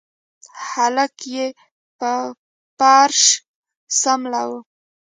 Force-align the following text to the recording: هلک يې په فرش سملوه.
هلک 0.69 1.15
يې 1.35 1.45
په 1.99 2.11
فرش 2.77 3.21
سملوه. 4.01 4.59